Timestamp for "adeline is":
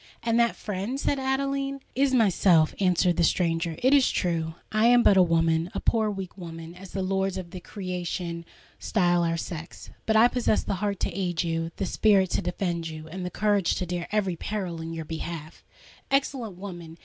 1.19-2.11